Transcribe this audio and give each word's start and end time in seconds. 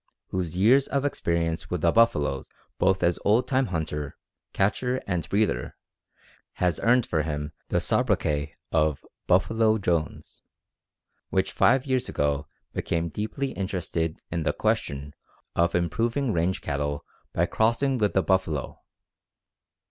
whose 0.29 0.57
years 0.57 0.87
of 0.87 1.05
experience 1.05 1.69
with 1.69 1.81
the 1.81 1.91
buffalo, 1.91 2.43
both 2.79 3.03
as 3.03 3.19
old 3.23 3.47
time 3.47 3.67
hunter, 3.67 4.17
catcher, 4.51 4.99
and 5.05 5.29
breeder, 5.29 5.75
has 6.53 6.79
earned 6.79 7.05
for 7.05 7.21
him 7.21 7.51
the 7.69 7.79
sobriquet 7.79 8.55
of 8.71 9.05
"Buffalo 9.27 9.77
Jones," 9.77 10.41
five 11.49 11.85
years 11.85 12.09
ago 12.09 12.47
became 12.73 13.09
deeply 13.09 13.51
interested 13.51 14.19
in 14.31 14.41
the 14.41 14.53
question 14.53 15.13
of 15.55 15.75
improving 15.75 16.33
range 16.33 16.61
cattle 16.61 17.05
by 17.31 17.45
crossing 17.45 17.99
with 17.99 18.13
the 18.13 18.23
buffalo. 18.23 18.81